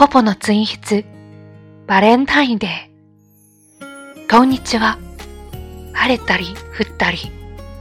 [0.00, 1.04] ポポのツイン筆、
[1.86, 4.30] バレンタインデー。
[4.30, 4.98] こんにちは。
[5.92, 7.18] 晴れたり降ったり、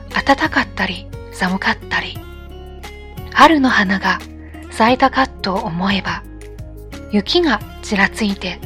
[0.09, 2.17] 暖かったり寒かったり。
[3.31, 4.19] 春の花が
[4.69, 6.21] 咲いたかと思えば、
[7.13, 8.59] 雪がちらついて、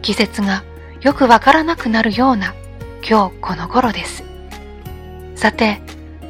[0.00, 0.64] 季節が
[1.02, 2.54] よくわからなくなるような
[3.06, 4.24] 今日この頃です。
[5.34, 5.82] さて、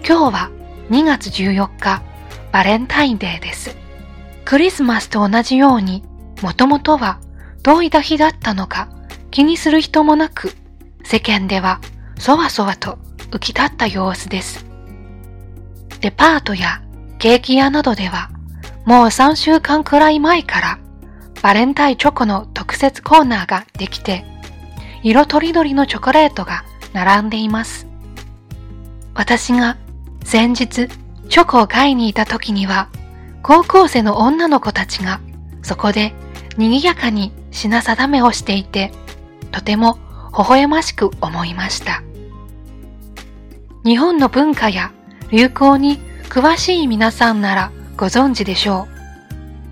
[0.05, 0.51] 今日は
[0.91, 2.03] 2月14日、
[2.51, 3.77] バレンタインデーです。
[4.45, 6.03] クリスマスと同じように、
[6.43, 7.19] もともとは
[7.63, 8.89] どういった日だったのか
[9.31, 10.53] 気にする人もなく、
[11.05, 11.81] 世間では
[12.19, 12.99] そわそわと
[13.31, 14.67] 浮き立った様子です。
[16.01, 16.83] デパートや
[17.19, 18.31] ケーキ屋などでは、
[18.85, 20.79] もう3週間くらい前から
[21.43, 24.25] バレンタインチョコの特設コーナーができて、
[25.03, 27.87] 色とりどりのチョコレートが並んでいます。
[29.15, 29.77] 私が
[30.25, 30.89] 先日
[31.29, 32.89] チョコを買いにいた時には、
[33.43, 35.21] 高校生の女の子たちが
[35.63, 36.15] そこで
[36.57, 38.93] 賑やかに品定めをしていて、
[39.53, 39.99] とても
[40.37, 42.03] 微笑ましく思いました。
[43.85, 44.93] 日本の文化や
[45.31, 45.99] 流行に
[46.29, 48.89] 詳しい皆さんならご存知でしょ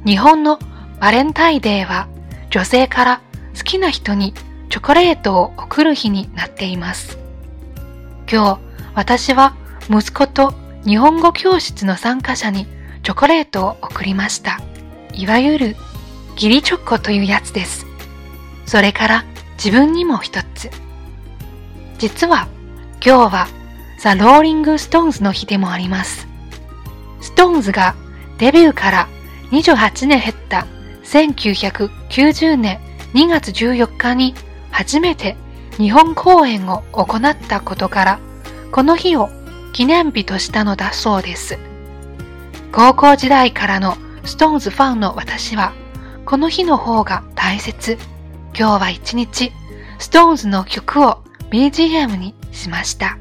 [0.05, 0.09] う。
[0.09, 0.59] 日本の
[1.01, 2.09] バレンタイデーは
[2.51, 3.21] 女性から
[3.57, 4.35] 好きな人に
[4.71, 7.19] チョコレートを贈る日になっています。
[8.31, 8.61] 今日
[8.95, 9.55] 私は
[9.91, 10.55] 息子と
[10.85, 12.67] 日本語教室の参加者に
[13.03, 14.61] チョコレートを贈りました。
[15.13, 15.77] いわゆる
[16.37, 17.87] ギリチョコというやつです。
[18.67, 19.25] それから
[19.57, 20.71] 自分にも一つ。
[21.99, 22.49] 実は
[23.05, 23.49] 今日は
[24.01, 26.27] ザ・ローリング・ストーンズの日でもあります。
[27.21, 27.95] ストーンズが
[28.39, 29.09] デビューから
[29.51, 30.67] 28年経った
[31.05, 32.81] 1990年
[33.15, 34.35] 2月14日に
[34.71, 35.37] 初めて
[35.77, 38.19] 日本公演を行ったことから、
[38.73, 39.29] この日を
[39.73, 41.59] 記念日としたのだそうです。
[42.73, 45.73] 高校時代からのストーンズファンの私は、
[46.27, 47.99] この日の方が大切。
[48.59, 49.53] 今日は一日、
[49.99, 53.19] ストーンズの曲を BGM にしました。